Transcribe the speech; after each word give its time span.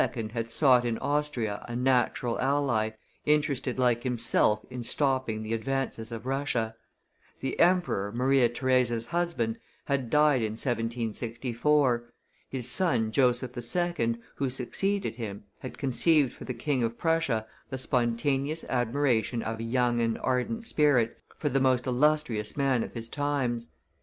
had 0.33 0.49
sought 0.49 0.83
in 0.83 0.97
Austria 0.97 1.63
a 1.69 1.75
natural 1.75 2.39
ally, 2.39 2.89
interested 3.27 3.77
like 3.77 4.01
himself 4.01 4.65
in 4.71 4.81
stopping 4.81 5.43
the 5.43 5.53
advances 5.53 6.11
of 6.11 6.25
Russia. 6.25 6.75
The 7.39 7.59
Emperor, 7.59 8.11
Maria 8.11 8.49
Theresa's 8.49 9.05
husband, 9.05 9.59
had 9.85 10.09
died 10.09 10.41
in 10.41 10.53
1764; 10.53 12.09
his 12.49 12.67
son, 12.67 13.11
Joseph 13.11 13.55
II., 13.55 14.17
who 14.37 14.49
succeeded 14.49 15.17
him, 15.17 15.43
had 15.59 15.77
conceived 15.77 16.33
for 16.33 16.45
the 16.45 16.55
King 16.55 16.81
of 16.81 16.97
Prussia 16.97 17.45
the 17.69 17.77
spontaneous 17.77 18.63
admiration 18.69 19.43
of 19.43 19.59
a 19.59 19.63
young 19.63 20.01
and 20.01 20.17
ardent 20.23 20.65
spirit 20.65 21.15
for 21.37 21.47
the 21.49 21.59
most 21.59 21.85
illustrious 21.85 22.57
man 22.57 22.81
of 22.81 22.93
his 22.95 23.07
times. 23.07 23.67